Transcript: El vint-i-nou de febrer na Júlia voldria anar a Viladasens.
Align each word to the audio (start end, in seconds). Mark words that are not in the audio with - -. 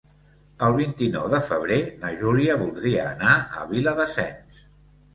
El 0.67 0.77
vint-i-nou 0.79 1.27
de 1.33 1.41
febrer 1.51 1.79
na 2.05 2.13
Júlia 2.23 2.57
voldria 2.65 3.07
anar 3.13 3.39
a 3.63 3.71
Viladasens. 3.77 4.63